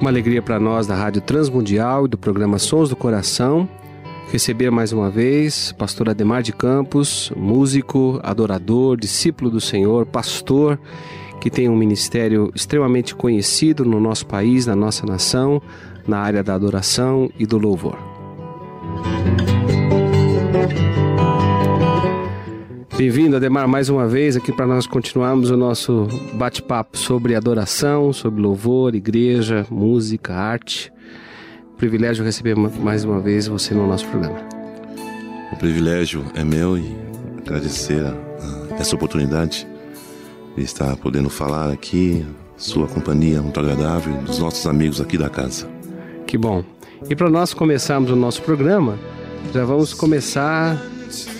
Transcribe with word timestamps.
Uma 0.00 0.08
alegria 0.08 0.40
para 0.40 0.58
nós 0.58 0.86
da 0.86 0.94
Rádio 0.94 1.20
Transmundial 1.20 2.06
e 2.06 2.08
do 2.08 2.16
programa 2.16 2.58
Sons 2.58 2.88
do 2.88 2.96
Coração 2.96 3.68
receber 4.32 4.70
mais 4.70 4.92
uma 4.92 5.10
vez 5.10 5.72
pastor 5.72 6.08
Ademar 6.08 6.42
de 6.42 6.54
Campos, 6.54 7.30
músico, 7.36 8.18
adorador, 8.22 8.96
discípulo 8.96 9.50
do 9.50 9.60
Senhor, 9.60 10.06
pastor 10.06 10.80
que 11.38 11.50
tem 11.50 11.68
um 11.68 11.76
ministério 11.76 12.50
extremamente 12.54 13.14
conhecido 13.14 13.84
no 13.84 14.00
nosso 14.00 14.26
país, 14.26 14.66
na 14.66 14.74
nossa 14.74 15.04
nação, 15.04 15.60
na 16.06 16.18
área 16.18 16.42
da 16.42 16.54
adoração 16.54 17.30
e 17.38 17.44
do 17.44 17.58
louvor. 17.58 18.09
Bem-vindo, 23.00 23.34
Ademar, 23.34 23.66
mais 23.66 23.88
uma 23.88 24.06
vez 24.06 24.36
aqui 24.36 24.52
para 24.52 24.66
nós 24.66 24.86
continuarmos 24.86 25.50
o 25.50 25.56
nosso 25.56 26.06
bate-papo 26.34 26.98
sobre 26.98 27.34
adoração, 27.34 28.12
sobre 28.12 28.42
louvor, 28.42 28.94
igreja, 28.94 29.66
música, 29.70 30.34
arte. 30.34 30.92
Privilégio 31.78 32.22
receber 32.22 32.54
mais 32.54 33.02
uma 33.02 33.18
vez 33.18 33.46
você 33.46 33.72
no 33.72 33.86
nosso 33.86 34.06
programa. 34.06 34.38
O 35.50 35.56
privilégio 35.56 36.22
é 36.34 36.44
meu 36.44 36.76
e 36.76 36.94
agradecer 37.38 38.02
essa 38.78 38.94
oportunidade 38.94 39.66
de 40.54 40.62
estar 40.62 40.94
podendo 40.98 41.30
falar 41.30 41.72
aqui, 41.72 42.22
sua 42.54 42.86
companhia 42.86 43.40
muito 43.40 43.58
agradável, 43.58 44.14
dos 44.24 44.38
nossos 44.38 44.66
amigos 44.66 45.00
aqui 45.00 45.16
da 45.16 45.30
casa. 45.30 45.66
Que 46.26 46.36
bom. 46.36 46.62
E 47.08 47.16
para 47.16 47.30
nós 47.30 47.54
começarmos 47.54 48.10
o 48.10 48.16
nosso 48.16 48.42
programa, 48.42 48.98
já 49.54 49.64
vamos 49.64 49.94
começar 49.94 50.78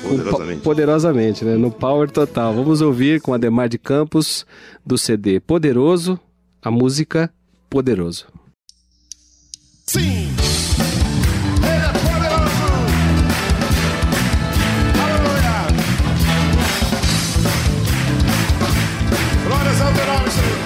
Poderosamente. 0.03 0.63
poderosamente, 0.63 1.45
né? 1.45 1.57
No 1.57 1.71
Power 1.71 2.11
Total. 2.11 2.53
Vamos 2.55 2.81
ouvir 2.81 3.21
com 3.21 3.33
Ademar 3.33 3.69
de 3.69 3.79
Campos 3.79 4.45
do 4.85 4.99
CD 4.99 5.39
Poderoso, 5.41 6.19
a 6.63 6.71
música 6.71 7.33
Poderoso. 7.69 8.27
Sim! 9.87 10.29
Ele 11.63 11.67
é 11.67 11.93
poderoso! 11.93 12.61
Aleluia! 15.03 15.67
Glórias 19.47 19.81
ao 19.81 19.93
teu 19.93 20.07
nome, 20.07 20.31
Senhor! 20.31 20.59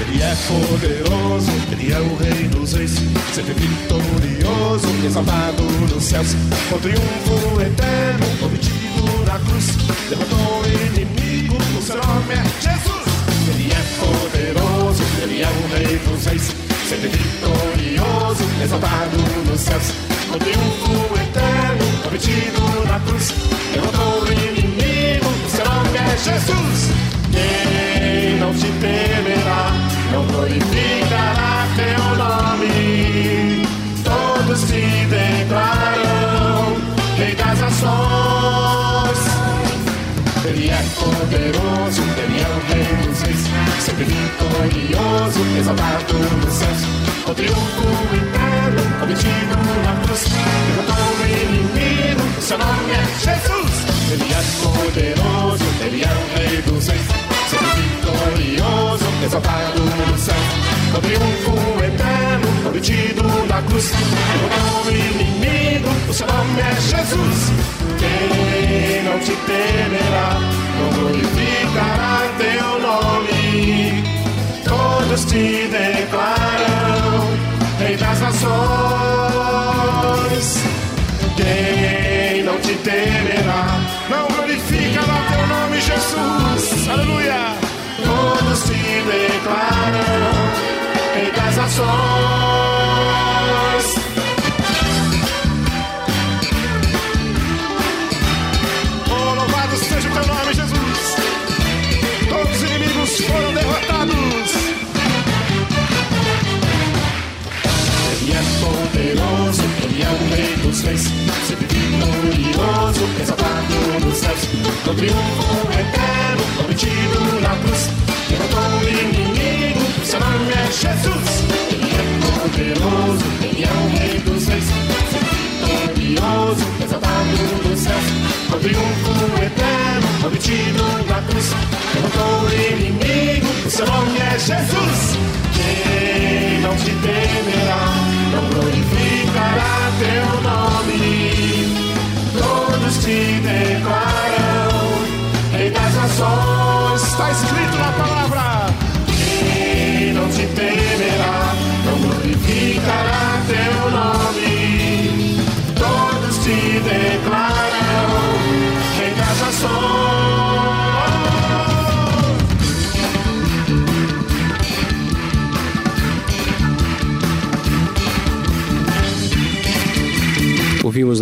Ele 0.00 0.22
é 0.22 0.34
poderoso, 0.46 1.50
ele 1.72 1.92
é 1.92 2.00
o 2.00 2.16
rei 2.16 2.41
reis, 2.74 2.94
sempre 3.34 3.54
vitorioso, 3.54 4.88
exaltado 5.04 5.62
nos 5.62 6.02
céus, 6.02 6.34
com 6.70 6.78
triunfo 6.78 7.60
eterno, 7.60 8.26
obtido 8.46 9.24
na 9.26 9.38
cruz, 9.38 9.66
derrotou 10.08 10.62
o 10.62 10.66
inimigo, 10.66 11.56
o 11.78 11.82
seu 11.82 11.96
nome 11.96 12.34
é 12.34 12.44
Jesus. 12.60 13.02
Ele 13.48 13.72
é 13.72 13.82
poderoso, 13.98 15.02
ele 15.22 15.42
é 15.42 15.48
o 15.48 15.74
rei 15.74 15.98
dos 15.98 16.24
reis, 16.26 16.54
sempre 16.88 17.08
vitorioso, 17.08 18.44
exaltado 18.62 19.18
nos 19.50 19.60
céus, 19.60 19.92
com 20.30 20.38
triunfo 20.38 21.14
eterno, 21.20 22.06
obtido 22.06 22.86
na 22.86 23.00
cruz, 23.00 23.34
derrotou 23.72 24.22
o 24.22 24.32
inimigo, 24.32 25.28
o 25.46 25.50
seu 25.50 25.64
nome 25.64 25.98
é 25.98 26.16
Jesus. 26.16 26.90
Quem 27.32 28.38
não 28.38 28.52
te 28.54 28.66
temerá, 28.80 29.91
não 30.12 30.24
glorificará 30.26 31.66
teu 31.76 32.04
nome. 32.16 33.66
Todos 34.04 34.60
te 34.62 35.06
declararão, 35.06 36.76
Rei 37.16 37.34
das 37.34 37.58
nações. 37.58 39.18
Ele 40.44 40.68
é 40.68 40.82
poderoso, 40.96 42.02
ele 42.02 42.40
é 42.40 42.48
o 42.48 42.58
rei 42.72 43.06
dos 43.06 43.22
reis, 43.22 43.42
sempre 43.80 44.04
vitorioso, 44.04 45.40
exaltado 45.58 46.14
nos 46.44 46.52
céus, 46.52 46.82
com 47.24 47.34
triunfo 47.34 47.88
interno, 48.14 48.82
obtido 49.02 49.56
na 49.84 49.92
cruz, 50.04 50.24
derrotou 50.76 51.06
o 51.14 51.26
inimigo, 51.26 52.22
o 52.38 52.42
seu 52.42 52.58
nome 52.58 52.92
é 52.92 53.04
Jesus. 53.18 53.61
Exaltado 59.32 59.80
nos 59.80 60.20
céus, 60.20 60.36
com 60.92 61.00
triunfo 61.00 61.54
eterno, 61.82 62.68
obtido 62.68 63.22
na 63.48 63.62
cruz, 63.62 63.90
o 64.84 64.90
inimigo, 64.90 65.88
o 66.06 66.12
seu 66.12 66.26
nome 66.26 66.60
é 66.60 66.74
Jesus. 66.74 67.50
Quem 67.98 69.02
não 69.04 69.18
te 69.20 69.34
temerá, 69.46 70.38
não 70.78 70.90
glorificará 70.98 72.28
teu 72.36 72.78
nome. 72.80 74.04
Todos 74.64 75.24
te 75.24 75.66
declaram, 75.68 77.30
Rei 77.78 77.96
das 77.96 78.20
nações. 78.20 78.52
Quem 81.36 82.42
não 82.44 82.58
te 82.60 82.74
temerá, 82.74 83.80
não 84.10 84.28
glorificará 84.28 85.22
teu 85.30 85.46
nome, 85.46 85.80
Jesus. 85.80 86.88
Aleluia. 86.88 87.71
Declaram, 89.04 90.02
Rei 91.14 91.30
das 91.32 91.56
nações. 91.56 92.71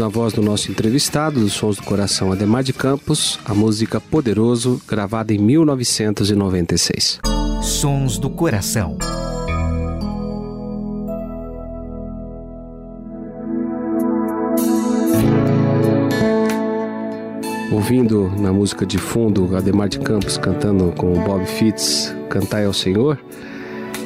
Na 0.01 0.09
voz 0.09 0.33
do 0.33 0.41
nosso 0.41 0.73
entrevistado, 0.73 1.41
dos 1.41 1.53
Sons 1.53 1.77
do 1.77 1.83
Coração 1.83 2.33
Ademar 2.33 2.63
de 2.63 2.73
Campos, 2.73 3.39
a 3.45 3.53
música 3.53 4.01
Poderoso, 4.01 4.81
gravada 4.89 5.35
em 5.35 5.37
1996. 5.37 7.21
Sons 7.61 8.17
do 8.17 8.31
Coração. 8.31 8.97
Ouvindo 17.71 18.33
na 18.41 18.55
música 18.55 18.87
de 18.87 18.97
fundo 18.97 19.55
Ademar 19.55 19.91
de 19.91 19.99
Campos 19.99 20.39
cantando 20.39 20.95
com 20.97 21.13
o 21.13 21.21
Bob 21.21 21.45
Fitts, 21.45 22.17
Cantai 22.31 22.65
ao 22.65 22.73
Senhor, 22.73 23.23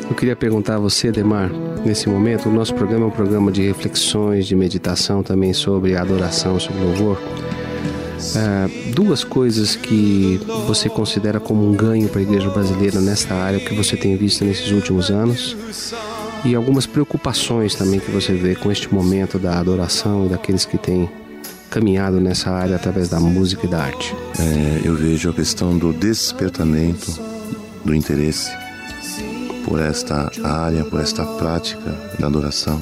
eu 0.09 0.15
queria 0.15 0.37
perguntar 0.37 0.77
a 0.77 0.79
você, 0.79 1.09
Ademar, 1.09 1.51
nesse 1.85 2.09
momento, 2.09 2.49
o 2.49 2.53
nosso 2.53 2.75
programa 2.75 3.05
é 3.05 3.09
um 3.09 3.11
programa 3.11 3.51
de 3.51 3.62
reflexões, 3.62 4.47
de 4.47 4.55
meditação 4.55 5.23
também 5.23 5.53
sobre 5.53 5.97
adoração, 5.97 6.59
sobre 6.61 6.83
louvor. 6.83 7.21
É, 8.37 8.93
duas 8.93 9.23
coisas 9.23 9.77
que 9.77 10.41
você 10.67 10.89
considera 10.89 11.39
como 11.41 11.69
um 11.69 11.75
ganho 11.75 12.09
para 12.09 12.21
a 12.21 12.23
igreja 12.23 12.49
brasileira 12.51 13.01
nesta 13.01 13.35
área, 13.35 13.61
que 13.61 13.75
você 13.75 13.97
tem 13.97 14.17
visto 14.17 14.45
nesses 14.45 14.71
últimos 14.71 15.11
anos, 15.11 15.56
e 16.45 16.55
algumas 16.55 16.87
preocupações 16.87 17.75
também 17.75 17.99
que 17.99 18.11
você 18.11 18.35
vê 18.35 18.55
com 18.55 18.71
este 18.71 18.93
momento 18.93 19.39
da 19.39 19.59
adoração 19.59 20.27
e 20.27 20.29
daqueles 20.29 20.65
que 20.65 20.77
têm 20.77 21.09
caminhado 21.71 22.21
nessa 22.21 22.50
área 22.50 22.77
através 22.77 23.09
da 23.09 23.19
música 23.19 23.67
e 23.67 23.69
da 23.69 23.83
arte. 23.83 24.15
É, 24.39 24.87
eu 24.87 24.95
vejo 24.95 25.31
a 25.31 25.33
questão 25.33 25.77
do 25.77 25.93
despertamento 25.93 27.12
do 27.85 27.95
interesse 27.95 28.63
por 29.64 29.81
esta 29.81 30.31
área, 30.43 30.84
por 30.84 31.00
esta 31.00 31.25
prática 31.25 31.90
da 32.19 32.26
adoração, 32.26 32.81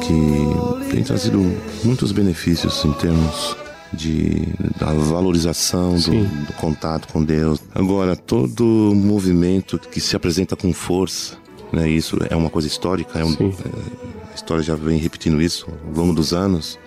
que 0.00 0.90
tem 0.90 1.02
trazido 1.02 1.38
muitos 1.84 2.12
benefícios 2.12 2.84
em 2.84 2.92
termos 2.92 3.56
de 3.92 4.48
da 4.78 4.92
valorização 4.92 5.94
do, 5.94 6.46
do, 6.46 6.52
contato 6.54 7.08
com 7.12 7.22
Deus. 7.22 7.60
Agora, 7.74 8.14
todo 8.14 8.64
movimento 8.94 9.78
que 9.78 10.00
se 10.00 10.14
apresenta 10.14 10.54
com 10.54 10.72
força, 10.72 11.36
né, 11.72 11.88
isso 11.88 12.16
é 12.28 12.36
uma 12.36 12.50
coisa 12.50 12.68
histórica, 12.68 13.18
é 13.18 13.24
um, 13.24 13.32
é, 13.32 14.30
a 14.30 14.34
história 14.34 14.62
já 14.62 14.74
vem 14.74 14.98
repetindo 14.98 15.40
isso 15.42 15.66
ao 15.88 16.02
longo 16.02 16.14
dos 16.14 16.32
anos. 16.32 16.78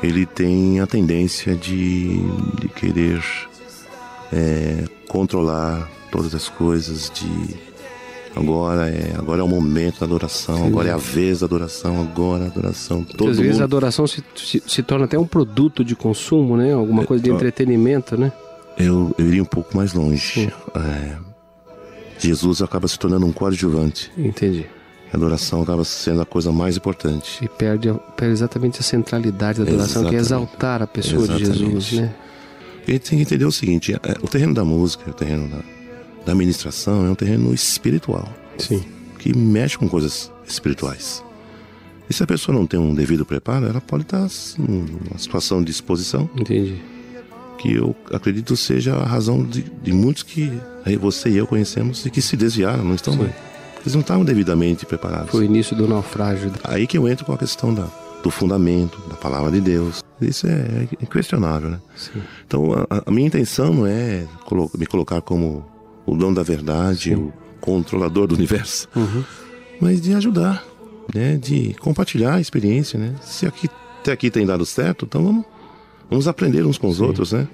Ele 0.00 0.24
tem 0.24 0.78
a 0.78 0.86
tendência 0.86 1.56
de, 1.56 2.20
de 2.60 2.68
querer 2.68 3.20
é, 4.32 4.84
controlar 5.08 5.90
todas 6.10 6.34
as 6.34 6.48
coisas, 6.48 7.10
de 7.14 7.56
agora 8.34 8.88
é 8.88 9.14
agora 9.16 9.40
é 9.40 9.44
o 9.44 9.48
momento 9.48 10.00
da 10.00 10.06
adoração, 10.06 10.56
Sim. 10.56 10.66
agora 10.66 10.88
é 10.88 10.92
a 10.92 10.96
vez 10.96 11.40
da 11.40 11.46
adoração, 11.46 12.00
agora 12.00 12.44
a 12.44 12.46
adoração. 12.46 13.04
Todo 13.04 13.30
às 13.30 13.38
vezes 13.38 13.52
mundo... 13.52 13.62
a 13.62 13.64
adoração 13.64 14.06
se, 14.06 14.22
se, 14.36 14.62
se, 14.66 14.82
torna 14.82 15.04
até 15.04 15.18
um 15.18 15.26
produto 15.26 15.84
de 15.84 15.94
consumo, 15.96 16.56
né? 16.56 16.72
Alguma 16.72 17.04
coisa 17.04 17.22
de 17.22 17.30
entretenimento, 17.30 18.16
né? 18.16 18.32
Eu, 18.76 19.14
eu 19.18 19.26
iria 19.26 19.42
um 19.42 19.46
pouco 19.46 19.76
mais 19.76 19.92
longe. 19.92 20.52
É, 20.74 21.16
Jesus 22.18 22.62
acaba 22.62 22.86
se 22.86 22.98
tornando 22.98 23.26
um 23.26 23.32
coadjuvante. 23.32 24.10
Entendi. 24.16 24.66
A 25.12 25.16
adoração 25.16 25.62
acaba 25.62 25.84
sendo 25.84 26.20
a 26.20 26.26
coisa 26.26 26.52
mais 26.52 26.76
importante. 26.76 27.42
E 27.42 27.48
perde, 27.48 27.92
perde 28.16 28.32
exatamente 28.34 28.78
a 28.80 28.82
centralidade 28.82 29.58
da 29.58 29.64
adoração, 29.64 30.02
exatamente. 30.02 30.10
que 30.10 30.16
é 30.16 30.18
exaltar 30.18 30.82
a 30.82 30.86
pessoa 30.86 31.22
exatamente. 31.22 31.52
de 31.52 31.58
Jesus, 31.58 31.92
né? 31.92 32.14
A 32.86 32.90
gente 32.90 33.10
tem 33.10 33.18
que 33.18 33.22
entender 33.22 33.44
o 33.44 33.52
seguinte: 33.52 33.92
é, 33.94 33.98
o 34.22 34.28
terreno 34.28 34.54
da 34.54 34.64
música, 34.64 35.10
o 35.10 35.14
terreno 35.14 35.48
da, 35.48 35.58
da 36.28 36.32
administração 36.34 37.06
é 37.06 37.10
um 37.10 37.14
terreno 37.14 37.54
espiritual. 37.54 38.28
Sim. 38.58 38.84
Que 39.18 39.34
mexe 39.34 39.78
com 39.78 39.88
coisas 39.88 40.30
espirituais. 40.46 41.24
E 42.08 42.12
se 42.12 42.22
a 42.22 42.26
pessoa 42.26 42.56
não 42.56 42.66
tem 42.66 42.78
um 42.78 42.94
devido 42.94 43.24
preparo, 43.24 43.66
ela 43.66 43.80
pode 43.80 44.02
estar 44.02 44.28
numa 44.58 45.18
situação 45.18 45.64
de 45.64 45.70
exposição. 45.70 46.28
Entendi. 46.36 46.76
Que 47.58 47.72
eu 47.72 47.96
acredito 48.12 48.56
seja 48.56 48.94
a 48.94 49.06
razão 49.06 49.42
de, 49.42 49.64
de 49.82 49.92
muitos 49.92 50.22
que 50.22 50.52
você 51.00 51.30
e 51.30 51.36
eu 51.38 51.46
conhecemos 51.46 52.04
e 52.04 52.10
que 52.10 52.20
se 52.20 52.36
desviaram, 52.36 52.84
não 52.84 52.94
estão 52.94 53.16
bem. 53.16 53.30
Eles 53.80 53.94
não 53.94 54.02
estavam 54.02 54.24
devidamente 54.24 54.84
preparados. 54.84 55.30
Foi 55.30 55.40
o 55.40 55.44
início 55.44 55.74
do 55.74 55.88
naufrágio. 55.88 56.52
Aí 56.62 56.86
que 56.86 56.98
eu 56.98 57.08
entro 57.08 57.24
com 57.24 57.32
a 57.32 57.38
questão 57.38 57.72
da, 57.72 57.88
do 58.22 58.30
fundamento, 58.30 59.00
da 59.08 59.16
palavra 59.16 59.50
de 59.50 59.62
Deus. 59.62 60.02
Isso 60.20 60.46
é 60.46 60.88
inquestionável, 61.00 61.70
né? 61.70 61.80
Sim. 61.96 62.20
Então, 62.46 62.72
a, 62.90 63.02
a 63.06 63.10
minha 63.10 63.26
intenção 63.26 63.72
não 63.72 63.86
é 63.86 64.26
me 64.76 64.86
colocar 64.86 65.22
como 65.22 65.77
o 66.08 66.16
dono 66.16 66.34
da 66.34 66.42
verdade, 66.42 67.10
Sim. 67.10 67.14
o 67.16 67.32
controlador 67.60 68.26
do 68.26 68.34
universo, 68.34 68.88
uhum. 68.96 69.22
mas 69.80 70.00
de 70.00 70.14
ajudar, 70.14 70.64
né? 71.14 71.36
De 71.36 71.74
compartilhar 71.80 72.36
a 72.36 72.40
experiência, 72.40 72.98
né? 72.98 73.14
Se 73.22 73.46
aqui, 73.46 73.68
até 74.00 74.12
aqui 74.12 74.30
tem 74.30 74.46
dado 74.46 74.64
certo, 74.64 75.04
então 75.04 75.22
vamos, 75.22 75.44
vamos 76.08 76.26
aprender 76.26 76.64
uns 76.64 76.78
com 76.78 76.88
os 76.88 76.96
Sim. 76.96 77.04
outros, 77.04 77.32
né? 77.32 77.46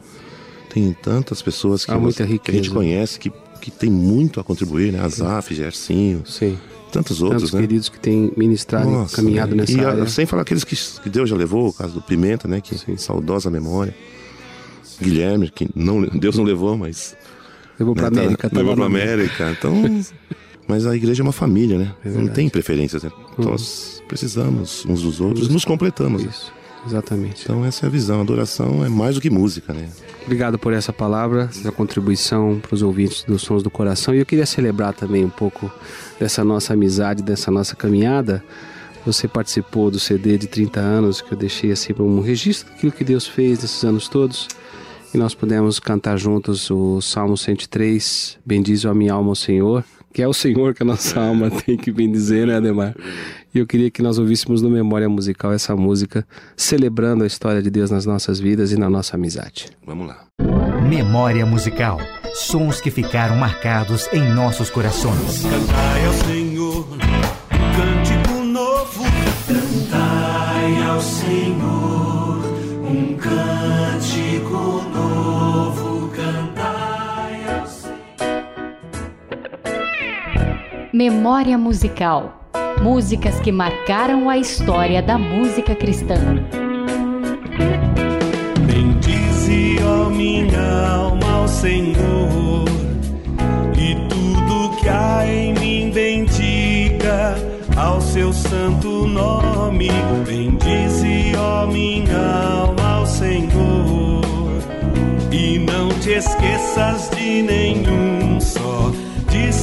Tem 0.70 0.92
tantas 0.92 1.42
pessoas 1.42 1.84
que, 1.84 1.94
muita 1.94 2.26
que 2.26 2.50
a 2.50 2.54
gente 2.54 2.70
conhece 2.70 3.18
que, 3.18 3.32
que 3.60 3.70
tem 3.70 3.90
muito 3.90 4.40
a 4.40 4.44
contribuir, 4.44 4.92
né? 4.92 5.00
Azaf, 5.00 5.54
Gercinho. 5.54 6.22
Sim 6.26 6.56
tantos 6.94 7.20
outros, 7.20 7.42
Tantos 7.42 7.54
né? 7.54 7.60
queridos 7.62 7.88
que 7.88 7.98
têm 7.98 8.32
ministrado 8.36 8.88
Nossa, 8.88 9.14
e 9.14 9.16
caminhado 9.16 9.56
nessa 9.56 9.72
e, 9.72 9.84
área. 9.84 10.06
Sem 10.06 10.26
falar 10.26 10.42
aqueles 10.42 10.62
que, 10.62 10.76
que 11.02 11.10
Deus 11.10 11.28
já 11.28 11.34
levou, 11.34 11.66
o 11.66 11.72
caso 11.72 11.94
do 11.94 12.00
Pimenta, 12.00 12.46
né? 12.46 12.60
Que 12.60 12.78
Sim. 12.78 12.96
saudosa 12.96 13.50
memória. 13.50 13.92
Guilherme, 15.02 15.50
que 15.50 15.68
não, 15.74 16.02
Deus 16.02 16.36
não 16.36 16.44
levou, 16.44 16.78
mas 16.78 17.16
Levou 17.78 17.94
para 17.94 18.10
né, 18.10 18.20
América. 18.22 18.50
Tá, 18.50 18.56
levou 18.56 18.76
para 18.76 18.86
América. 18.86 19.50
Então, 19.50 19.74
mas 20.68 20.86
a 20.86 20.94
igreja 20.94 21.22
é 21.22 21.24
uma 21.24 21.32
família, 21.32 21.78
né? 21.78 21.92
É 22.04 22.08
não 22.08 22.28
tem 22.28 22.48
preferências. 22.48 23.02
Né? 23.02 23.10
Hum. 23.38 23.44
Nós 23.44 24.02
precisamos 24.08 24.84
uns 24.86 25.02
dos 25.02 25.20
outros, 25.20 25.48
nos 25.48 25.64
completamos. 25.64 26.24
Isso. 26.24 26.52
Exatamente. 26.86 27.42
Então 27.44 27.64
essa 27.64 27.86
é 27.86 27.88
a 27.88 27.90
visão. 27.90 28.20
Adoração 28.20 28.84
é 28.84 28.88
mais 28.88 29.14
do 29.14 29.20
que 29.20 29.30
música, 29.30 29.72
né? 29.72 29.88
Obrigado 30.22 30.58
por 30.58 30.72
essa 30.72 30.92
palavra, 30.92 31.48
essa 31.50 31.72
contribuição 31.72 32.60
para 32.60 32.74
os 32.74 32.82
ouvintes 32.82 33.24
dos 33.24 33.42
Sons 33.42 33.62
do 33.62 33.70
Coração. 33.70 34.14
E 34.14 34.18
eu 34.18 34.26
queria 34.26 34.46
celebrar 34.46 34.92
também 34.92 35.24
um 35.24 35.30
pouco 35.30 35.70
dessa 36.18 36.44
nossa 36.44 36.74
amizade, 36.74 37.22
dessa 37.22 37.50
nossa 37.50 37.74
caminhada. 37.74 38.44
Você 39.06 39.28
participou 39.28 39.90
do 39.90 39.98
CD 39.98 40.38
de 40.38 40.46
30 40.46 40.80
anos 40.80 41.20
que 41.20 41.32
eu 41.32 41.36
deixei 41.38 41.72
assim 41.72 41.92
um 41.98 42.20
registro 42.20 42.70
daquilo 42.70 42.92
que 42.92 43.04
Deus 43.04 43.26
fez 43.26 43.60
nesses 43.60 43.82
anos 43.84 44.08
todos 44.08 44.48
e 45.14 45.18
nós 45.18 45.34
pudemos 45.34 45.78
cantar 45.78 46.16
juntos 46.18 46.70
o 46.70 47.00
Salmo 47.00 47.36
103, 47.36 48.38
Bendize 48.44 48.86
a 48.88 48.92
minha 48.92 49.12
alma 49.12 49.30
ao 49.30 49.34
Senhor, 49.34 49.84
que 50.12 50.20
é 50.20 50.28
o 50.28 50.32
Senhor 50.32 50.74
que 50.74 50.82
a 50.82 50.86
nossa 50.86 51.18
alma 51.22 51.50
tem 51.50 51.76
que 51.76 51.92
bendizer, 51.92 52.46
né, 52.46 52.56
Ademar? 52.56 52.94
E 53.54 53.58
eu 53.58 53.66
queria 53.66 53.90
que 53.90 54.02
nós 54.02 54.18
ouvíssemos 54.18 54.60
no 54.60 54.68
Memória 54.68 55.08
Musical 55.08 55.52
essa 55.52 55.76
música, 55.76 56.26
celebrando 56.56 57.22
a 57.22 57.26
história 57.26 57.62
de 57.62 57.70
Deus 57.70 57.90
nas 57.90 58.04
nossas 58.04 58.40
vidas 58.40 58.72
e 58.72 58.76
na 58.76 58.90
nossa 58.90 59.16
amizade. 59.16 59.70
Vamos 59.86 60.08
lá. 60.08 60.24
Memória 60.88 61.46
Musical. 61.46 61.98
Sons 62.34 62.80
que 62.80 62.90
ficaram 62.90 63.36
marcados 63.36 64.08
em 64.12 64.32
nossos 64.32 64.68
corações. 64.70 65.44
Cantai 65.44 66.06
ao 66.06 66.12
Senhor 66.12 67.13
Memória 81.04 81.58
Musical. 81.58 82.48
Músicas 82.80 83.38
que 83.38 83.52
marcaram 83.52 84.30
a 84.30 84.38
história 84.38 85.02
da 85.02 85.18
música 85.18 85.74
cristã. 85.74 86.16
Bendize, 88.60 89.76
ó 89.84 90.08
minha 90.08 90.86
alma, 90.96 91.30
ao 91.40 91.46
Senhor, 91.46 92.64
e 93.76 93.94
tudo 94.08 94.76
que 94.78 94.88
há 94.88 95.26
em 95.26 95.52
mim 95.52 95.90
bendiga 95.92 97.34
ao 97.76 98.00
seu 98.00 98.32
santo 98.32 99.06
nome. 99.06 99.90
Bendize, 100.26 101.36
ó 101.36 101.66
minha 101.66 102.62
alma, 102.62 103.00
ao 103.00 103.06
Senhor, 103.06 104.22
e 105.30 105.58
não 105.58 105.90
te 106.00 106.12
esqueças 106.12 107.10
de 107.10 107.42
nenhum 107.42 108.03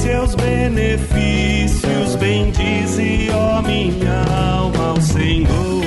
de 0.02 0.36
benefícios, 0.36 2.16
bendize, 2.16 3.30
ó 3.32 3.62
minha 3.62 4.24
alma, 4.56 4.88
ao 4.90 5.00
Senhor. 5.00 5.82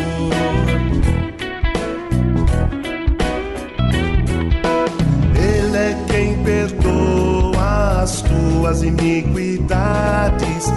Ele 5.36 5.78
é 5.78 5.98
quem 6.08 6.38
perdoa 6.44 8.02
as 8.04 8.22
tuas 8.22 8.84
iniquidades. 8.84 10.72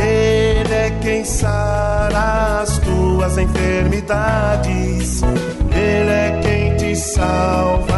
Ele 0.00 0.72
é 0.72 0.90
quem 1.02 1.24
sara 1.24 2.60
as 2.62 2.78
tuas 2.78 3.36
enfermidades. 3.38 5.22
Ele 5.72 6.10
é 6.10 6.40
quem 6.42 6.76
te 6.76 6.94
salva 6.94 7.93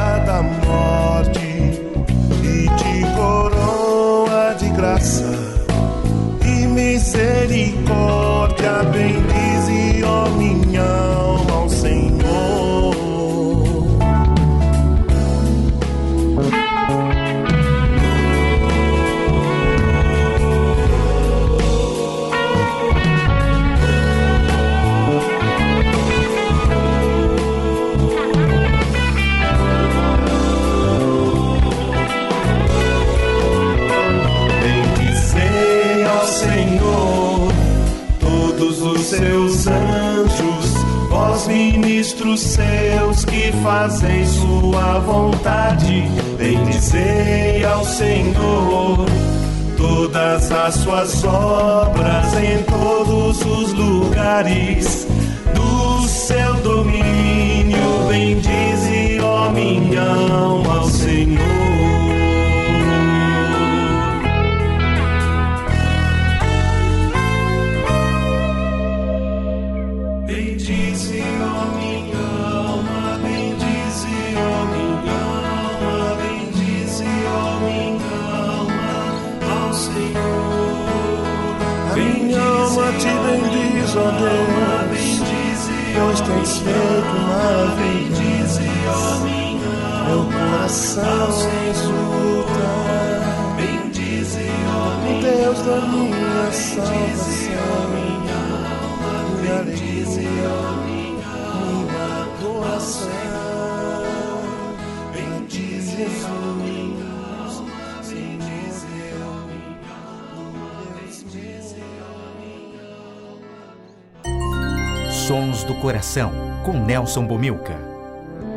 Coração, 115.80 116.32
com 116.64 116.72
Nelson 116.72 117.26
Bomilca. 117.26 117.76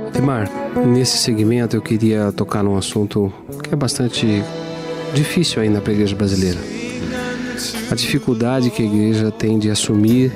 Edmar, 0.07 0.49
nesse 0.85 1.17
segmento 1.17 1.75
eu 1.75 1.81
queria 1.81 2.31
tocar 2.31 2.63
num 2.63 2.77
assunto 2.77 3.31
que 3.63 3.73
é 3.73 3.77
bastante 3.77 4.43
difícil 5.13 5.61
ainda 5.61 5.81
para 5.81 5.91
a 5.91 5.93
igreja 5.95 6.15
brasileira. 6.15 6.59
A 7.91 7.95
dificuldade 7.95 8.69
que 8.69 8.81
a 8.81 8.85
igreja 8.85 9.31
tem 9.31 9.59
de 9.59 9.69
assumir 9.69 10.31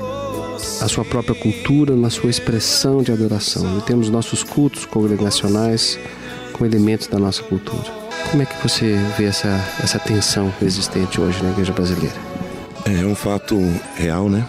a 0.81 0.87
sua 0.87 1.05
própria 1.05 1.35
cultura 1.35 1.95
na 1.95 2.09
sua 2.09 2.29
expressão 2.29 3.01
de 3.01 3.11
adoração. 3.11 3.77
E 3.77 3.81
temos 3.81 4.09
nossos 4.09 4.43
cultos 4.43 4.85
congregacionais 4.85 5.97
com 6.51 6.65
elementos 6.65 7.07
da 7.07 7.17
nossa 7.17 7.41
cultura. 7.43 7.91
Como 8.29 8.43
é 8.43 8.45
que 8.45 8.61
você 8.61 8.97
vê 9.17 9.25
essa, 9.25 9.47
essa 9.81 9.99
tensão 9.99 10.53
existente 10.61 11.19
hoje 11.19 11.41
na 11.43 11.51
igreja 11.51 11.71
brasileira? 11.73 12.15
É 12.85 13.05
um 13.05 13.15
fato 13.15 13.57
real, 13.95 14.29
né? 14.29 14.45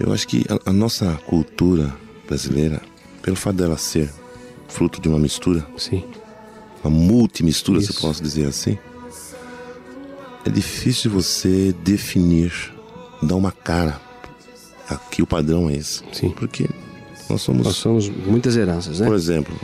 Eu 0.00 0.12
acho 0.12 0.26
que 0.28 0.44
a, 0.48 0.70
a 0.70 0.72
nossa 0.72 1.12
cultura 1.26 1.94
brasileira, 2.26 2.80
pelo 3.22 3.36
fato 3.36 3.56
dela 3.56 3.76
ser 3.76 4.10
fruto 4.68 5.00
de 5.00 5.08
uma 5.08 5.18
mistura, 5.18 5.66
Sim, 5.76 6.04
uma 6.84 6.90
multimistura, 6.90 7.80
se 7.80 7.90
Isso. 7.90 8.00
posso 8.00 8.22
dizer 8.22 8.46
assim, 8.46 8.78
é 10.44 10.50
difícil 10.50 11.10
você 11.10 11.74
definir, 11.82 12.52
dar 13.22 13.36
uma 13.36 13.52
cara. 13.52 14.00
Aqui 14.88 15.20
o 15.20 15.26
padrão 15.26 15.68
é 15.68 15.74
esse. 15.74 16.02
Sim. 16.12 16.30
Porque 16.30 16.66
nós 17.28 17.42
somos, 17.42 17.66
nós 17.66 17.76
somos 17.76 18.08
muitas 18.08 18.56
heranças, 18.56 19.00
né? 19.00 19.06
por 19.06 19.14
exemplo, 19.14 19.54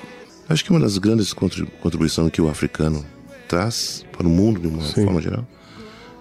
acho 0.49 0.63
que 0.65 0.71
uma 0.71 0.81
das 0.81 0.99
grandes 0.99 1.33
contribu- 1.33 1.71
contribuições 1.81 2.31
que 2.31 2.43
o 2.43 2.49
africano 2.49 3.03
traz 3.49 4.05
para 4.13 4.27
o 4.27 4.31
mundo 4.31 4.61
de 4.61 4.67
uma 4.67 4.83
Sim. 4.83 5.05
forma 5.05 5.23
geral 5.23 5.47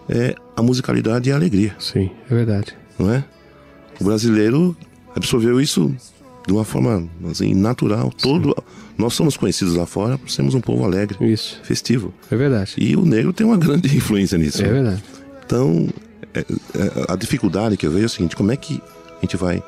é 0.07 0.35
a 0.55 0.61
musicalidade 0.61 1.29
e 1.29 1.33
a 1.33 1.35
alegria, 1.35 1.75
Sim, 1.79 2.11
é 2.29 2.33
verdade. 2.35 2.77
não 2.97 3.11
é? 3.11 3.23
O 3.99 4.03
brasileiro 4.03 4.75
absorveu 5.15 5.59
isso 5.61 5.93
de 6.45 6.53
uma 6.53 6.63
forma 6.65 7.07
assim, 7.29 7.53
natural. 7.53 8.11
Todo, 8.21 8.55
nós 8.97 9.13
somos 9.13 9.37
conhecidos 9.37 9.75
lá 9.75 9.85
fora 9.85 10.17
por 10.17 10.29
sermos 10.29 10.53
um 10.55 10.61
povo 10.61 10.83
alegre, 10.83 11.17
Isso, 11.31 11.59
festivo. 11.63 12.13
é 12.29 12.35
verdade. 12.35 12.73
E 12.77 12.95
o 12.95 13.05
negro 13.05 13.31
tem 13.31 13.45
uma 13.45 13.57
grande 13.57 13.87
influência 13.95 14.37
nisso. 14.37 14.61
É 14.61 14.65
né? 14.67 14.71
verdade. 14.73 15.03
Então, 15.45 15.87
é- 16.33 16.39
é- 16.39 16.45
a 17.07 17.15
dificuldade 17.15 17.77
que 17.77 17.85
eu 17.85 17.91
vejo 17.91 18.03
é 18.03 18.07
o 18.07 18.09
seguinte: 18.09 18.35
como 18.35 18.51
é 18.51 18.57
que 18.57 18.81
a 19.17 19.21
gente 19.21 19.37
vai 19.37 19.63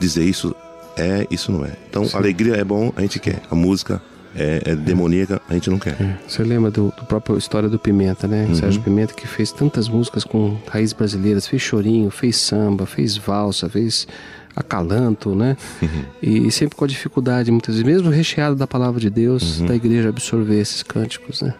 dizer 0.00 0.24
isso 0.24 0.54
é, 0.96 1.26
isso 1.30 1.52
não 1.52 1.64
é? 1.64 1.72
Então, 1.90 2.08
a 2.14 2.16
alegria 2.16 2.54
é 2.54 2.64
bom, 2.64 2.92
a 2.96 3.02
gente 3.02 3.18
quer. 3.20 3.42
A 3.50 3.54
música 3.54 4.00
é, 4.36 4.62
é 4.72 4.76
demoníaca, 4.76 5.40
a 5.48 5.54
gente 5.54 5.70
não 5.70 5.78
quer. 5.78 6.18
Você 6.28 6.42
lembra 6.44 6.70
do, 6.70 6.92
do 6.96 7.04
próprio 7.06 7.36
história 7.38 7.68
do 7.68 7.78
Pimenta, 7.78 8.28
né? 8.28 8.48
Sérgio 8.54 8.82
Pimenta 8.82 9.14
que 9.14 9.26
fez 9.26 9.50
tantas 9.52 9.88
músicas 9.88 10.24
com 10.24 10.56
raízes 10.68 10.92
brasileiras, 10.92 11.46
fez 11.46 11.62
chorinho, 11.62 12.10
fez 12.10 12.36
samba, 12.36 12.84
fez 12.86 13.16
valsa, 13.16 13.68
fez 13.68 14.06
acalanto, 14.54 15.34
né? 15.34 15.56
E 16.22 16.50
sempre 16.50 16.76
com 16.76 16.84
a 16.84 16.88
dificuldade, 16.88 17.50
muitas 17.50 17.74
vezes, 17.76 17.86
mesmo 17.90 18.10
recheado 18.10 18.56
da 18.56 18.66
palavra 18.66 19.00
de 19.00 19.10
Deus, 19.10 19.60
da 19.60 19.74
igreja 19.74 20.08
absorver 20.08 20.60
esses 20.60 20.82
cânticos, 20.82 21.42
né? 21.42 21.54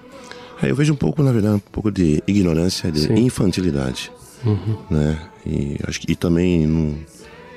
É, 0.62 0.70
eu 0.70 0.74
vejo 0.74 0.92
um 0.92 0.96
pouco, 0.96 1.22
na 1.22 1.32
verdade, 1.32 1.56
um 1.56 1.70
pouco 1.70 1.90
de 1.90 2.22
ignorância, 2.26 2.90
de 2.90 3.00
Sim. 3.00 3.14
infantilidade. 3.14 4.10
Né? 4.90 5.18
E, 5.44 5.76
acho 5.86 6.00
que, 6.00 6.12
e 6.12 6.16
também 6.16 6.66
não- 6.66 6.94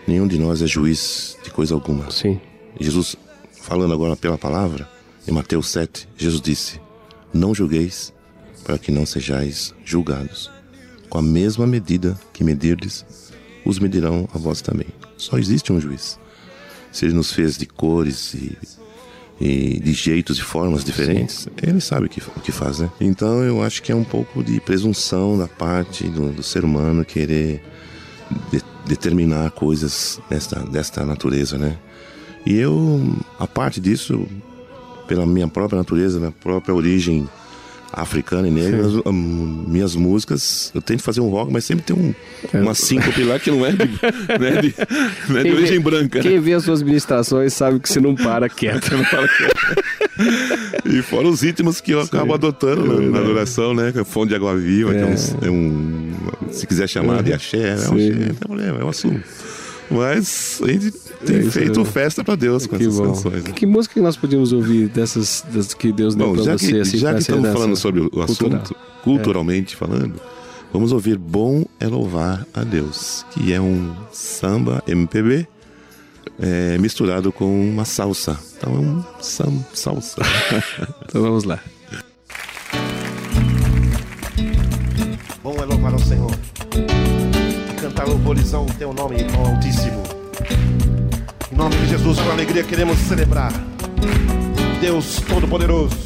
nenhum 0.08 0.28
de 0.28 0.38
nós 0.38 0.62
é 0.62 0.68
juiz 0.68 1.38
de 1.44 1.50
coisa 1.52 1.74
alguma. 1.74 2.10
Sim, 2.12 2.40
Jesus, 2.80 3.16
falando 3.62 3.94
agora 3.94 4.16
pela 4.16 4.38
palavra, 4.38 4.88
em 5.30 5.32
Mateus 5.32 5.70
7, 5.70 6.10
Jesus 6.18 6.42
disse: 6.42 6.82
Não 7.32 7.54
julgueis, 7.54 8.12
para 8.64 8.80
que 8.80 8.92
não 8.92 9.06
sejais 9.06 9.74
julgados. 9.86 10.50
Com 11.08 11.20
a 11.20 11.22
mesma 11.22 11.68
medida 11.68 12.20
que 12.34 12.44
medirdes, 12.44 13.06
os 13.64 13.78
medirão 13.78 14.28
a 14.34 14.38
vós 14.40 14.62
também. 14.62 14.88
Só 15.18 15.38
existe 15.38 15.72
um 15.72 15.80
juiz. 15.80 16.20
Se 16.92 17.06
ele 17.06 17.14
nos 17.14 17.32
fez 17.32 17.58
de 17.58 17.68
cores 17.68 18.34
e, 18.34 18.58
e 19.40 19.80
de 19.80 19.94
jeitos 19.94 20.40
e 20.40 20.42
formas 20.42 20.84
diferentes, 20.84 21.48
ele 21.62 21.80
sabe 21.80 22.08
o 22.08 22.10
que, 22.10 22.20
o 22.22 22.42
que 22.42 22.52
faz, 22.52 22.80
né? 22.80 22.92
Então 23.00 23.44
eu 23.44 23.62
acho 23.62 23.84
que 23.84 23.92
é 23.92 23.96
um 23.96 24.04
pouco 24.04 24.44
de 24.44 24.60
presunção 24.60 25.38
da 25.38 25.48
parte 25.48 26.08
do, 26.08 26.32
do 26.32 26.42
ser 26.42 26.66
humano 26.66 27.06
querer 27.06 27.62
de- 28.52 28.64
determinar 28.88 29.52
coisas 29.52 30.20
desta, 30.28 30.60
desta 30.62 31.06
natureza, 31.06 31.58
né? 31.58 31.78
E 32.46 32.56
eu, 32.56 33.16
a 33.38 33.46
parte 33.46 33.80
disso, 33.80 34.28
pela 35.10 35.26
minha 35.26 35.48
própria 35.48 35.78
natureza, 35.80 36.20
minha 36.20 36.32
própria 36.32 36.74
origem 36.74 37.28
africana 37.92 38.48
e 38.48 38.52
negra, 38.52 38.86
as- 38.86 38.94
hum, 39.08 39.66
minhas 39.68 39.96
músicas, 39.96 40.72
eu 40.76 40.82
tento 40.82 41.02
fazer 41.02 41.22
um 41.22 41.30
rock, 41.30 41.52
mas 41.52 41.66
sempre 41.66 41.84
tem 41.86 41.96
um, 41.96 42.14
uma 42.62 42.76
síncope 42.76 43.24
lá 43.24 43.40
que 43.40 43.50
não 43.50 43.66
é 43.66 43.72
de, 43.72 43.78
não 44.40 44.46
é 44.48 44.62
de, 44.62 44.76
não 45.28 45.38
é 45.40 45.44
de 45.44 45.52
origem 45.52 45.80
vê- 45.80 45.84
branca. 45.90 46.20
né? 46.20 46.30
Quem 46.30 46.40
vê 46.40 46.54
as 46.54 46.64
suas 46.64 46.84
ministrações 46.84 47.52
sabe 47.54 47.80
que 47.80 47.90
você 47.90 48.00
não 48.00 48.14
para 48.14 48.48
quieto. 48.48 48.92
Não 48.96 49.04
fala 49.06 49.28
que- 49.28 50.90
e 50.98 51.02
fora 51.02 51.28
os 51.28 51.42
ritmos 51.42 51.82
que 51.82 51.92
eu 51.92 52.02
acabo 52.02 52.34
adotando 52.34 52.86
na, 52.86 53.10
na 53.10 53.20
adoração, 53.20 53.74
né? 53.74 53.92
Que 53.92 54.00
é 54.00 54.04
Fonte 54.04 54.30
de 54.30 54.36
Água 54.36 54.56
Viva, 54.56 54.92
que 54.94 55.00
é 55.00 55.06
um, 55.06 55.48
é 55.48 55.50
um 55.50 56.12
Se 56.52 56.68
quiser 56.68 56.88
chamar 56.88 57.24
de 57.24 57.34
axé, 57.34 57.58
é 57.70 57.72
um 57.72 57.74
axé, 57.74 58.10
não 58.12 58.26
tem 58.26 58.34
problema, 58.36 58.78
eu 58.80 58.90
assumo. 58.90 59.20
Mas 59.92 60.60
a 60.64 60.68
gente 60.72 60.92
tem 61.26 61.36
É 61.36 61.40
isso, 61.40 61.52
feito 61.52 61.82
é. 61.82 61.86
festa 61.86 62.24
pra 62.24 62.36
Deus 62.36 62.68
com 62.68 62.78
Que 62.78 62.84
essas 62.84 62.98
bom. 62.98 63.08
canções. 63.08 63.44
né? 63.44 63.52
Que 63.52 63.66
música 63.66 63.94
que 63.96 64.02
nós 64.02 64.16
podíamos 64.16 64.54
ouvir 64.54 64.88
dessas, 64.90 65.44
das 65.54 65.74
que 65.74 65.92
Deus 65.92 66.16
deu 66.16 66.36
já 66.44 66.58
você? 66.58 66.72
que, 66.74 66.80
assim, 66.80 66.98
já 66.98 67.14
que 67.14 67.20
estamos 67.22 67.52
falando 67.52 67.76
sobre 67.76 68.02
o 68.02 68.10
cultural? 68.10 68.62
assunto, 68.62 68.76
culturalmente 69.04 69.76
falando, 69.76 70.14
vamos 70.72 70.92
ouvir 70.92 71.18
Bom 71.18 71.66
é 71.80 71.88
Louvar 71.88 72.46
a 72.54 72.64
Deus, 72.64 73.26
que 73.32 73.52
é 73.52 73.60
um 73.60 73.96
samba 74.12 74.84
MPB 74.88 75.48
é, 76.40 76.78
misturado 76.78 77.32
com 77.32 77.46
uma 77.70 77.84
salsa. 77.86 78.38
Então 78.58 78.74
é 78.76 78.78
um 78.80 79.04
sam, 79.22 79.66
salsa. 79.74 80.22
Então 81.10 81.22
vamos 81.24 81.44
lá. 81.44 81.60
E 88.00 88.06
cantar 88.06 88.08
louvores 88.08 88.54
ao 88.54 88.66
teu 88.66 88.94
nome, 88.94 89.18
ó 89.38 89.50
Altíssimo. 89.50 90.02
Em 91.52 91.56
nome 91.56 91.76
de 91.76 91.88
Jesus, 91.88 92.20
com 92.20 92.32
alegria, 92.32 92.64
queremos 92.64 92.98
celebrar 93.00 93.52
Deus 94.80 95.22
Todo-Poderoso 95.28 95.98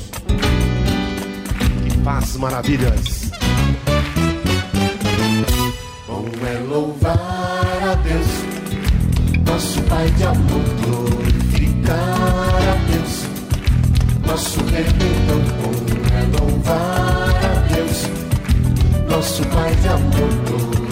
que 1.84 1.98
faz 2.04 2.36
maravilhas. 2.38 3.32
Bom 6.08 6.26
é 6.46 6.58
louvar 6.68 7.14
a 7.16 7.96
Deus, 7.96 8.28
nosso 9.46 9.82
Pai 9.84 10.10
de 10.12 10.24
amor, 10.24 10.64
glorificar 10.86 12.00
a 12.00 12.92
Deus, 12.92 13.28
nosso 14.26 14.60
Redentor. 14.66 15.44
Bom 15.62 15.74
é 16.16 16.42
louvar 16.42 17.30
a 17.30 17.74
Deus, 17.74 18.08
nosso 19.08 19.44
Pai 19.46 19.76
de 19.76 19.88
amor, 19.88 20.30
glorificar 20.48 20.83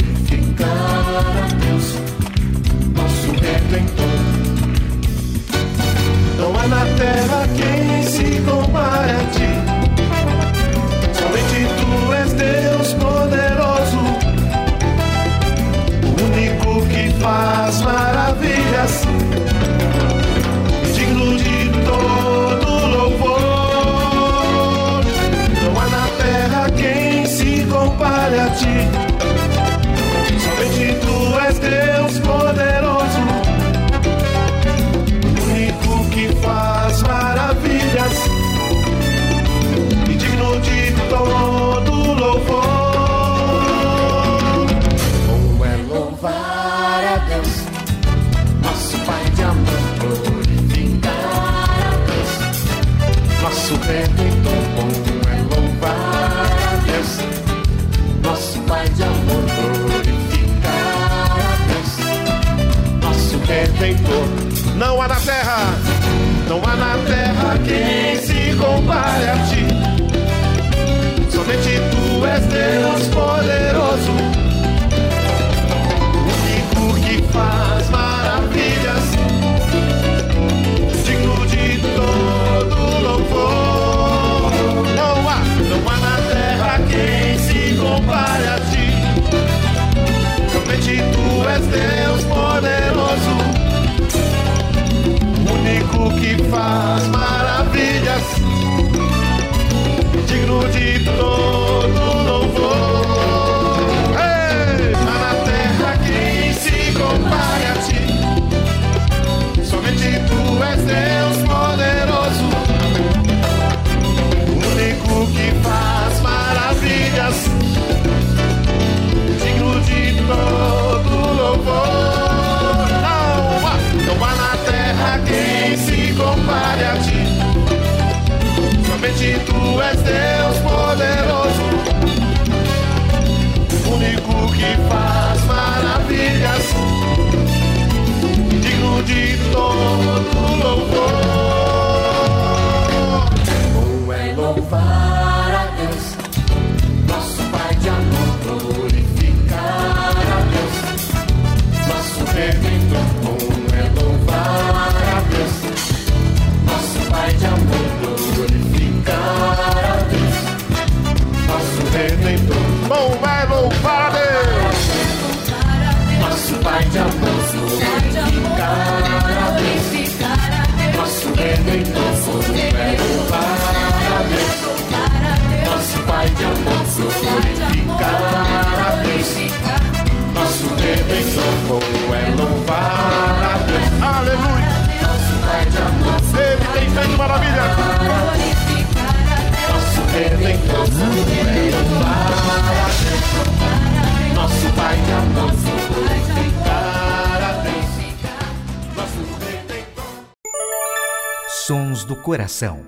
Sons 202.02 202.06
do 202.06 202.16
Coração. 202.16 202.80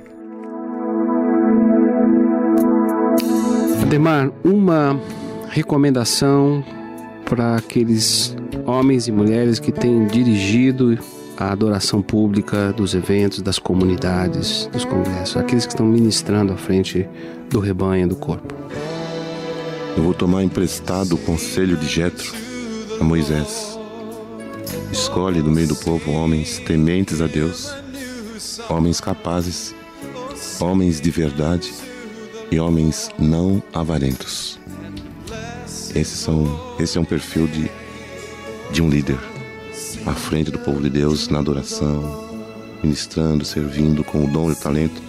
Ademar, 3.82 4.32
uma 4.44 5.00
recomendação 5.50 6.64
para 7.26 7.56
aqueles 7.56 8.36
homens 8.66 9.08
e 9.08 9.12
mulheres 9.12 9.60
que 9.60 9.72
têm 9.72 10.08
dirigido 10.08 10.98
a 11.38 11.52
adoração 11.52 12.02
pública 12.02 12.72
dos 12.74 12.94
eventos, 12.94 13.42
das 13.42 13.60
comunidades, 13.60 14.68
dos 14.72 14.86
congressos, 14.86 15.38
aqueles 15.38 15.66
que 15.66 15.74
estão 15.74 15.86
ministrando 15.86 16.54
à 16.54 16.58
frente 16.58 17.08
do 17.50 17.60
rebanho, 17.60 18.08
do 18.08 18.16
corpo. 18.16 18.54
Eu 19.98 20.04
vou 20.04 20.14
tomar 20.14 20.44
emprestado 20.44 21.14
o 21.14 21.18
conselho 21.18 21.78
de 21.78 21.88
Jetro 21.88 22.32
a 23.00 23.04
Moisés. 23.04 23.78
Escolhe 24.92 25.42
do 25.42 25.52
meio 25.52 25.68
do 25.68 25.76
povo 25.76 26.12
homens 26.12 26.60
tementes 26.60 27.22
a 27.22 27.28
Deus, 27.28 27.83
homens 28.70 29.00
capazes, 29.00 29.74
homens 30.60 31.00
de 31.00 31.12
verdade 31.12 31.74
e 32.52 32.60
homens 32.60 33.10
não 33.18 33.62
avarentos. 33.74 34.60
Esses 35.96 36.20
são, 36.20 36.76
esse 36.80 36.98
é 36.98 37.02
um 37.02 37.06
perfil 37.06 37.48
de, 37.48 37.70
de 38.72 38.82
um 38.82 38.90
líder 38.90 39.20
à 40.06 40.14
frente 40.14 40.52
do 40.52 40.60
povo 40.60 40.82
de 40.82 40.90
Deus 40.90 41.30
na 41.30 41.40
adoração, 41.40 42.30
ministrando, 42.84 43.46
servindo 43.46 44.04
com 44.04 44.24
o 44.24 44.28
dom 44.28 44.50
e 44.50 44.54
o 44.54 44.56
talento. 44.56 45.02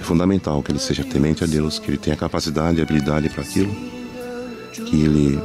É 0.00 0.02
fundamental 0.02 0.62
que 0.62 0.72
ele 0.72 0.78
seja 0.78 1.04
temente 1.04 1.44
a 1.44 1.46
Deus, 1.46 1.78
que 1.78 1.90
ele 1.90 1.98
tenha 1.98 2.16
capacidade 2.16 2.78
e 2.78 2.82
habilidade 2.82 3.28
para 3.28 3.42
aquilo, 3.42 3.74
que 4.72 5.04
ele 5.04 5.38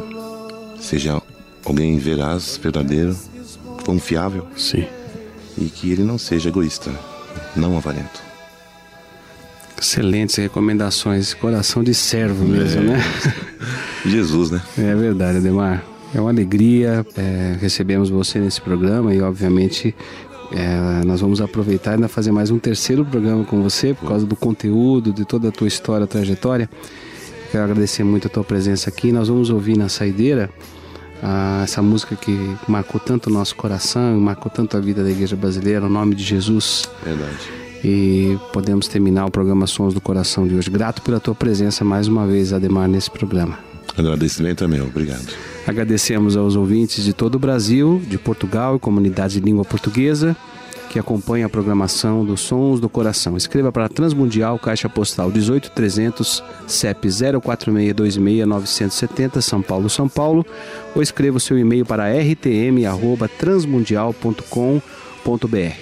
seja 0.79 1.21
alguém 1.65 1.97
veraz, 1.97 2.57
verdadeiro, 2.57 3.15
confiável. 3.85 4.47
Sim. 4.55 4.87
E 5.57 5.65
que 5.65 5.91
ele 5.91 6.03
não 6.03 6.17
seja 6.17 6.49
egoísta, 6.49 6.91
não 7.55 7.77
avarento. 7.77 8.21
Excelentes 9.79 10.35
recomendações, 10.35 11.33
coração 11.33 11.83
de 11.83 11.93
servo 11.93 12.43
mesmo, 12.45 12.81
né? 12.81 12.99
Jesus, 14.05 14.51
né? 14.51 14.61
É 14.77 14.95
verdade, 14.95 15.37
Ademar. 15.37 15.83
É 16.15 16.21
uma 16.21 16.29
alegria 16.29 17.05
é, 17.15 17.57
recebemos 17.59 18.09
você 18.09 18.39
nesse 18.39 18.61
programa 18.61 19.13
e, 19.13 19.21
obviamente, 19.21 19.93
é, 20.51 21.05
nós 21.05 21.21
vamos 21.21 21.41
aproveitar 21.41 21.91
e 21.91 21.93
ainda 21.95 22.07
fazer 22.07 22.31
mais 22.31 22.49
um 22.49 22.57
terceiro 22.57 23.05
programa 23.05 23.43
com 23.43 23.61
você 23.61 23.93
por 23.93 24.07
causa 24.07 24.25
do 24.25 24.35
conteúdo, 24.35 25.11
de 25.11 25.25
toda 25.25 25.49
a 25.49 25.51
tua 25.51 25.67
história, 25.67 26.07
trajetória. 26.07 26.69
Quero 27.51 27.63
agradecer 27.63 28.03
muito 28.03 28.27
a 28.27 28.29
tua 28.29 28.43
presença 28.43 28.89
aqui. 28.89 29.11
Nós 29.11 29.27
vamos 29.27 29.49
ouvir 29.49 29.77
na 29.77 29.89
saideira 29.89 30.49
ah, 31.21 31.61
essa 31.63 31.81
música 31.81 32.15
que 32.15 32.55
marcou 32.67 32.99
tanto 32.99 33.29
o 33.29 33.33
nosso 33.33 33.55
coração, 33.55 34.19
marcou 34.19 34.51
tanto 34.51 34.77
a 34.77 34.79
vida 34.79 35.03
da 35.03 35.09
igreja 35.09 35.35
brasileira, 35.35 35.85
o 35.85 35.89
nome 35.89 36.15
de 36.15 36.23
Jesus. 36.23 36.89
Verdade. 37.03 37.37
E 37.83 38.37
podemos 38.51 38.87
terminar 38.87 39.25
o 39.25 39.31
programa 39.31 39.67
Sons 39.67 39.93
do 39.93 40.01
Coração 40.01 40.47
de 40.47 40.55
hoje. 40.55 40.69
Grato 40.69 41.01
pela 41.01 41.19
tua 41.19 41.35
presença 41.35 41.85
mais 41.85 42.07
uma 42.07 42.25
vez, 42.25 42.51
Ademar, 42.51 42.87
nesse 42.87 43.09
programa. 43.09 43.59
Agradecimento 43.95 44.67
meu, 44.67 44.85
obrigado. 44.85 45.27
Agradecemos 45.65 46.37
aos 46.37 46.55
ouvintes 46.55 47.03
de 47.03 47.13
todo 47.13 47.35
o 47.35 47.39
Brasil, 47.39 48.01
de 48.07 48.17
Portugal 48.17 48.75
e 48.75 48.79
comunidade 48.79 49.39
de 49.39 49.39
língua 49.39 49.65
portuguesa 49.65 50.35
que 50.97 50.99
acompanha 50.99 51.45
a 51.45 51.49
programação 51.49 52.25
dos 52.25 52.41
Sons 52.41 52.79
do 52.79 52.89
Coração. 52.89 53.37
Escreva 53.37 53.71
para 53.71 53.87
Transmundial, 53.87 54.57
Caixa 54.57 54.89
Postal 54.89 55.29
18300, 55.29 56.43
CEP 56.65 57.07
04626970, 57.07 59.39
São 59.41 59.61
Paulo, 59.61 59.91
São 59.91 60.09
Paulo, 60.09 60.43
ou 60.95 61.03
escreva 61.03 61.37
o 61.37 61.39
seu 61.39 61.59
e-mail 61.59 61.85
para 61.85 62.11
rtm@transmundial.com.br. 62.11 64.81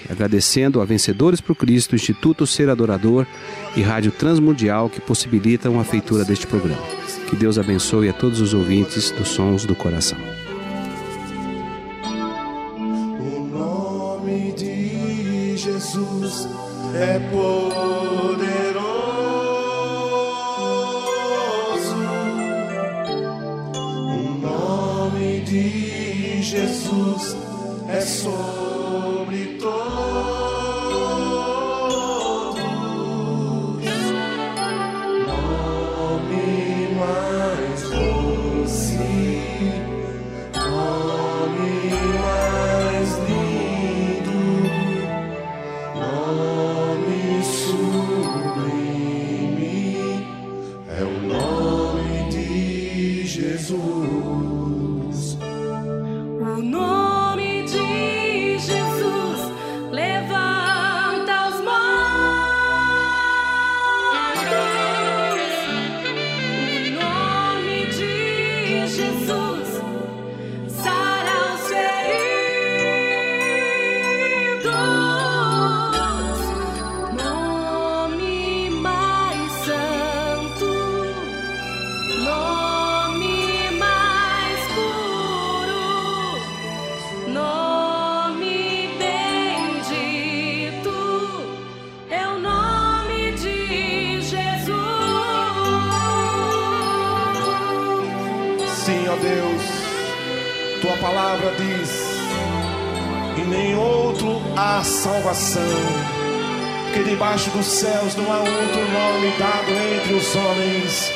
Agradecendo 0.09 0.81
a 0.81 0.85
Vencedores 0.85 1.39
por 1.39 1.55
Cristo, 1.55 1.95
Instituto 1.95 2.45
Ser 2.45 2.69
Adorador 2.69 3.25
e 3.77 3.81
Rádio 3.81 4.11
Transmundial 4.11 4.89
que 4.89 4.99
possibilitam 4.99 5.79
a 5.79 5.85
feitura 5.85 6.25
deste 6.25 6.45
programa. 6.45 6.83
Que 7.29 7.37
Deus 7.37 7.57
abençoe 7.57 8.09
a 8.09 8.13
todos 8.13 8.41
os 8.41 8.53
ouvintes 8.53 9.11
dos 9.11 9.29
Sons 9.29 9.65
do 9.65 9.75
Coração. 9.75 10.19
Nome 51.27 52.29
de 52.31 53.25
Jesus. 53.25 53.77
O 56.41 56.61
nome 56.61 57.04
há 104.55 104.83
salvação, 104.83 105.61
porque 106.85 107.09
debaixo 107.09 107.49
dos 107.51 107.65
céus 107.65 108.15
não 108.15 108.31
há 108.31 108.39
outro 108.39 108.91
nome 108.91 109.31
dado 109.37 109.71
entre 109.71 110.13
os 110.13 110.35
homens, 110.35 111.11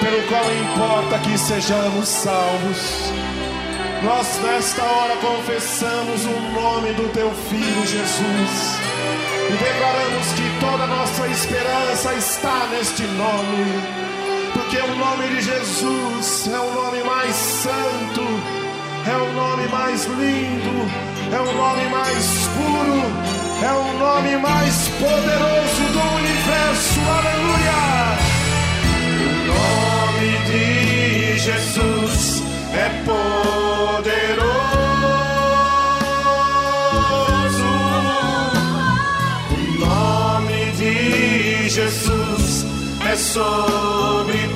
pelo 0.00 0.22
qual 0.28 0.44
importa 0.52 1.18
que 1.20 1.36
sejamos 1.38 2.08
salvos. 2.08 3.12
Nós 4.02 4.38
nesta 4.42 4.82
hora 4.82 5.16
confessamos 5.16 6.24
o 6.26 6.40
nome 6.52 6.92
do 6.92 7.08
teu 7.12 7.30
filho 7.48 7.86
Jesus 7.86 8.78
e 9.48 9.52
declaramos 9.52 10.32
que 10.32 10.60
toda 10.60 10.84
a 10.84 10.86
nossa 10.86 11.26
esperança 11.28 12.14
está 12.14 12.66
neste 12.70 13.02
nome. 13.02 14.06
Porque 14.52 14.78
o 14.78 14.96
nome 14.96 15.28
de 15.28 15.42
Jesus 15.42 16.48
é 16.48 16.58
o 16.58 16.72
nome 16.72 17.02
mais 17.04 17.34
santo, 17.34 18.22
é 19.08 19.16
o 19.16 19.32
nome 19.32 19.68
mais 19.68 20.04
lindo, 20.06 20.90
é 21.32 21.40
o 21.40 21.52
nome 21.52 21.88
mais 21.88 22.48
puro, 22.56 23.02
é 23.62 23.72
o 23.72 23.98
nome 23.98 24.36
mais 24.38 24.88
poderoso 24.88 25.82
do 25.92 26.00
universo. 26.16 27.00
Aleluia! 27.18 28.16
O 29.22 29.46
nome 29.46 30.30
de 30.50 31.38
Jesus 31.38 32.42
é 32.74 32.88
poderoso. 33.04 34.46
O 39.52 39.56
nome 39.78 40.72
de 40.72 41.68
Jesus 41.68 42.66
é 43.08 43.16
sobre 43.16 44.55